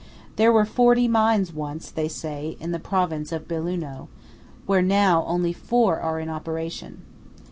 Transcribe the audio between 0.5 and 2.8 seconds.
were forty mines once, they say, in the